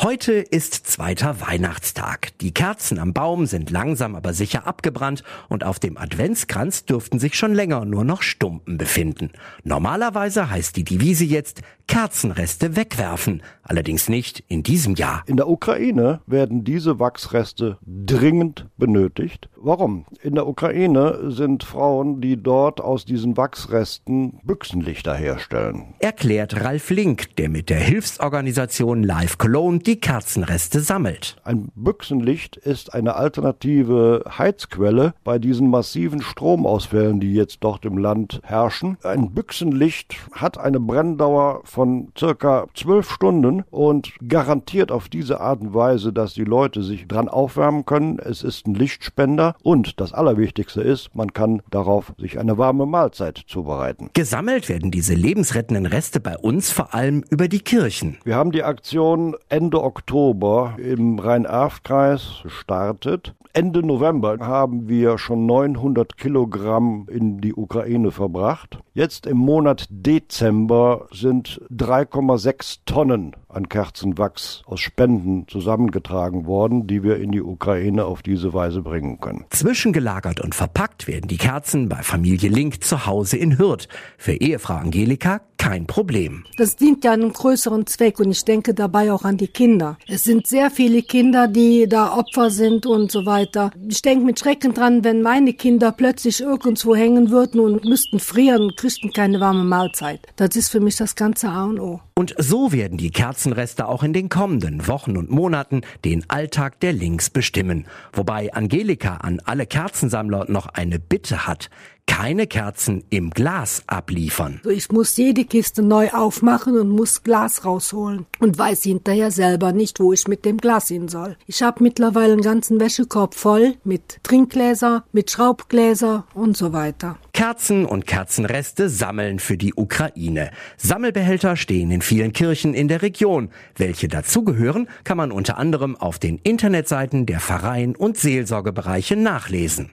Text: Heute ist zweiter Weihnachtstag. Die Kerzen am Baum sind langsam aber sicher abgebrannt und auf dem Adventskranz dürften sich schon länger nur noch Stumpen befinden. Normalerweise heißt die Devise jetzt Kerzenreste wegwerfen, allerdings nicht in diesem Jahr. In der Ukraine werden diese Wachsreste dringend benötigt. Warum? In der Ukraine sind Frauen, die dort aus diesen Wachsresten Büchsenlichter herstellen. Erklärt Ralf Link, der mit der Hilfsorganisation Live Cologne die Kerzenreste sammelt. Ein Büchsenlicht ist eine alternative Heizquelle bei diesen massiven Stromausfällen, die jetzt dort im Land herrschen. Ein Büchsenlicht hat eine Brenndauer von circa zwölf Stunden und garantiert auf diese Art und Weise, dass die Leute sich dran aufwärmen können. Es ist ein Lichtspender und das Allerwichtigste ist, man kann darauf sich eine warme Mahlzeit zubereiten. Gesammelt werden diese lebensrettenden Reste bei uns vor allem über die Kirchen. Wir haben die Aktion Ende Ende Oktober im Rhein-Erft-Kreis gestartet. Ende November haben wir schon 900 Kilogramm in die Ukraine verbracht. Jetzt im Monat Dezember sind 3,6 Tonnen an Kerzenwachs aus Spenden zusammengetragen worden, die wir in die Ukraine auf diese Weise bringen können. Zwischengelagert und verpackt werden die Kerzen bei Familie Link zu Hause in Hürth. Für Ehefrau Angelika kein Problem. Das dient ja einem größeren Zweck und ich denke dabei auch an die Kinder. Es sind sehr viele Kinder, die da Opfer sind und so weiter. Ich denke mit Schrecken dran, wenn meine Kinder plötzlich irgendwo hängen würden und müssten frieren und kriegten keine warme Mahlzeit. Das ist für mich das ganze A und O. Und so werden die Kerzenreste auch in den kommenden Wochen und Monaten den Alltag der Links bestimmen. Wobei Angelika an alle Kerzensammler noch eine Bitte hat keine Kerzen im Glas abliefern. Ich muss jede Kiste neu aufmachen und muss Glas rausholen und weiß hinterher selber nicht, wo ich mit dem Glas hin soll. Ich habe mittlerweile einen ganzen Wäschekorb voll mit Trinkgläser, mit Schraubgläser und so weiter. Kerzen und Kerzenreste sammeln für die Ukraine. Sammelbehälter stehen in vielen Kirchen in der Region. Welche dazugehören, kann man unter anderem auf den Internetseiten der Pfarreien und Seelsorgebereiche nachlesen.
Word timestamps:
Heute 0.00 0.34
ist 0.34 0.86
zweiter 0.86 1.40
Weihnachtstag. 1.40 2.28
Die 2.38 2.54
Kerzen 2.54 3.00
am 3.00 3.12
Baum 3.12 3.46
sind 3.46 3.70
langsam 3.70 4.14
aber 4.14 4.32
sicher 4.32 4.64
abgebrannt 4.64 5.24
und 5.48 5.64
auf 5.64 5.80
dem 5.80 5.98
Adventskranz 5.98 6.84
dürften 6.84 7.18
sich 7.18 7.34
schon 7.34 7.52
länger 7.52 7.84
nur 7.84 8.04
noch 8.04 8.22
Stumpen 8.22 8.78
befinden. 8.78 9.32
Normalerweise 9.64 10.50
heißt 10.50 10.76
die 10.76 10.84
Devise 10.84 11.24
jetzt 11.24 11.62
Kerzenreste 11.88 12.76
wegwerfen, 12.76 13.42
allerdings 13.62 14.10
nicht 14.10 14.44
in 14.46 14.62
diesem 14.62 14.94
Jahr. 14.94 15.24
In 15.26 15.38
der 15.38 15.48
Ukraine 15.48 16.20
werden 16.26 16.62
diese 16.62 17.00
Wachsreste 17.00 17.78
dringend 17.84 18.66
benötigt. 18.76 19.48
Warum? 19.56 20.04
In 20.22 20.34
der 20.34 20.46
Ukraine 20.46 21.30
sind 21.30 21.64
Frauen, 21.64 22.20
die 22.20 22.40
dort 22.40 22.80
aus 22.82 23.06
diesen 23.06 23.38
Wachsresten 23.38 24.38
Büchsenlichter 24.44 25.14
herstellen. 25.14 25.94
Erklärt 25.98 26.62
Ralf 26.62 26.90
Link, 26.90 27.34
der 27.36 27.48
mit 27.48 27.70
der 27.70 27.80
Hilfsorganisation 27.80 29.02
Live 29.02 29.38
Cologne 29.38 29.80
die 29.88 29.98
Kerzenreste 29.98 30.80
sammelt. 30.80 31.36
Ein 31.44 31.70
Büchsenlicht 31.74 32.58
ist 32.58 32.92
eine 32.92 33.16
alternative 33.16 34.22
Heizquelle 34.36 35.14
bei 35.24 35.38
diesen 35.38 35.70
massiven 35.70 36.20
Stromausfällen, 36.20 37.20
die 37.20 37.32
jetzt 37.32 37.60
dort 37.60 37.86
im 37.86 37.96
Land 37.96 38.42
herrschen. 38.44 38.98
Ein 39.02 39.30
Büchsenlicht 39.30 40.16
hat 40.32 40.58
eine 40.58 40.78
Brenndauer 40.78 41.62
von 41.64 42.08
circa 42.18 42.66
zwölf 42.74 43.10
Stunden 43.10 43.64
und 43.70 44.12
garantiert 44.28 44.92
auf 44.92 45.08
diese 45.08 45.40
Art 45.40 45.62
und 45.62 45.72
Weise, 45.72 46.12
dass 46.12 46.34
die 46.34 46.44
Leute 46.44 46.82
sich 46.82 47.08
dran 47.08 47.30
aufwärmen 47.30 47.86
können. 47.86 48.18
Es 48.18 48.42
ist 48.42 48.66
ein 48.66 48.74
Lichtspender 48.74 49.56
und 49.62 50.00
das 50.02 50.12
Allerwichtigste 50.12 50.82
ist, 50.82 51.14
man 51.14 51.32
kann 51.32 51.62
darauf 51.70 52.12
sich 52.18 52.38
eine 52.38 52.58
warme 52.58 52.84
Mahlzeit 52.84 53.42
zubereiten. 53.46 54.10
Gesammelt 54.12 54.68
werden 54.68 54.90
diese 54.90 55.14
lebensrettenden 55.14 55.86
Reste 55.86 56.20
bei 56.20 56.36
uns 56.36 56.70
vor 56.70 56.92
allem 56.92 57.24
über 57.30 57.48
die 57.48 57.60
Kirchen. 57.60 58.18
Wir 58.24 58.34
haben 58.34 58.52
die 58.52 58.64
Aktion 58.64 59.34
Ende 59.48 59.77
Ende 59.78 59.86
Oktober 59.86 60.74
im 60.78 61.20
Rhein-Erft-Kreis 61.20 62.40
gestartet. 62.42 63.36
Ende 63.52 63.86
November 63.86 64.36
haben 64.40 64.88
wir 64.88 65.18
schon 65.18 65.46
900 65.46 66.16
Kilogramm 66.16 67.06
in 67.08 67.40
die 67.40 67.54
Ukraine 67.54 68.10
verbracht. 68.10 68.80
Jetzt 68.94 69.24
im 69.28 69.36
Monat 69.36 69.86
Dezember 69.88 71.06
sind 71.12 71.60
3,6 71.70 72.80
Tonnen 72.86 73.36
an 73.48 73.68
Kerzenwachs 73.68 74.62
aus 74.66 74.80
Spenden 74.80 75.46
zusammengetragen 75.48 76.46
worden, 76.46 76.86
die 76.86 77.02
wir 77.02 77.16
in 77.16 77.32
die 77.32 77.42
Ukraine 77.42 78.04
auf 78.04 78.22
diese 78.22 78.52
Weise 78.52 78.82
bringen 78.82 79.20
können. 79.20 79.44
Zwischengelagert 79.50 80.40
und 80.40 80.54
verpackt 80.54 81.06
werden 81.06 81.28
die 81.28 81.38
Kerzen 81.38 81.88
bei 81.88 82.02
Familie 82.02 82.50
Link 82.50 82.84
zu 82.84 83.06
Hause 83.06 83.36
in 83.36 83.58
Hürth. 83.58 83.88
Für 84.16 84.34
Ehefrau 84.34 84.74
Angelika 84.74 85.40
kein 85.58 85.86
Problem. 85.86 86.44
Das 86.56 86.76
dient 86.76 87.04
ja 87.04 87.12
einem 87.12 87.32
größeren 87.32 87.86
Zweck 87.86 88.20
und 88.20 88.30
ich 88.30 88.44
denke 88.44 88.74
dabei 88.74 89.12
auch 89.12 89.24
an 89.24 89.36
die 89.36 89.48
Kinder. 89.48 89.98
Es 90.06 90.24
sind 90.24 90.46
sehr 90.46 90.70
viele 90.70 91.02
Kinder, 91.02 91.48
die 91.48 91.88
da 91.88 92.16
Opfer 92.16 92.50
sind 92.50 92.86
und 92.86 93.10
so 93.10 93.26
weiter. 93.26 93.72
Ich 93.88 94.00
denke 94.00 94.24
mit 94.24 94.38
Schrecken 94.38 94.72
dran, 94.72 95.04
wenn 95.04 95.20
meine 95.20 95.52
Kinder 95.52 95.92
plötzlich 95.92 96.40
irgendwo 96.40 96.94
hängen 96.94 97.30
würden 97.30 97.60
und 97.60 97.84
müssten 97.84 98.20
frieren 98.20 98.62
und 98.62 98.76
kriegten 98.76 99.12
keine 99.12 99.40
warme 99.40 99.64
Mahlzeit. 99.64 100.20
Das 100.36 100.54
ist 100.54 100.70
für 100.70 100.80
mich 100.80 100.96
das 100.96 101.16
ganze 101.16 101.48
A 101.48 101.64
und 101.64 101.80
O. 101.80 102.00
Und 102.18 102.34
so 102.36 102.72
werden 102.72 102.98
die 102.98 103.12
Kerzenreste 103.12 103.86
auch 103.86 104.02
in 104.02 104.12
den 104.12 104.28
kommenden 104.28 104.88
Wochen 104.88 105.16
und 105.16 105.30
Monaten 105.30 105.82
den 106.04 106.28
Alltag 106.28 106.80
der 106.80 106.92
Links 106.92 107.30
bestimmen. 107.30 107.86
Wobei 108.12 108.52
Angelika 108.52 109.18
an 109.18 109.40
alle 109.44 109.66
Kerzensammler 109.66 110.46
noch 110.48 110.66
eine 110.66 110.98
Bitte 110.98 111.46
hat 111.46 111.70
keine 112.08 112.48
Kerzen 112.48 113.04
im 113.10 113.30
Glas 113.30 113.84
abliefern. 113.86 114.60
Ich 114.68 114.90
muss 114.90 115.16
jede 115.16 115.44
Kiste 115.44 115.82
neu 115.82 116.10
aufmachen 116.10 116.76
und 116.76 116.88
muss 116.88 117.22
Glas 117.22 117.64
rausholen 117.64 118.26
und 118.40 118.58
weiß 118.58 118.82
hinterher 118.82 119.30
selber 119.30 119.72
nicht, 119.72 120.00
wo 120.00 120.12
ich 120.12 120.26
mit 120.26 120.44
dem 120.44 120.56
Glas 120.56 120.88
hin 120.88 121.06
soll. 121.06 121.36
Ich 121.46 121.62
habe 121.62 121.82
mittlerweile 121.82 122.32
einen 122.32 122.42
ganzen 122.42 122.80
Wäschekorb 122.80 123.34
voll 123.34 123.74
mit 123.84 124.18
Trinkgläser, 124.24 125.04
mit 125.12 125.30
Schraubgläser 125.30 126.24
und 126.34 126.56
so 126.56 126.72
weiter. 126.72 127.18
Kerzen 127.32 127.84
und 127.84 128.04
Kerzenreste 128.04 128.88
sammeln 128.88 129.38
für 129.38 129.56
die 129.56 129.74
Ukraine. 129.74 130.50
Sammelbehälter 130.76 131.54
stehen 131.54 131.92
in 131.92 132.02
vielen 132.02 132.32
Kirchen 132.32 132.74
in 132.74 132.88
der 132.88 133.02
Region. 133.02 133.50
Welche 133.76 134.08
dazugehören, 134.08 134.88
kann 135.04 135.18
man 135.18 135.30
unter 135.30 135.56
anderem 135.56 135.94
auf 135.94 136.18
den 136.18 136.38
Internetseiten 136.38 137.26
der 137.26 137.38
Pfarreien 137.38 137.94
und 137.94 138.16
Seelsorgebereiche 138.16 139.14
nachlesen. 139.14 139.92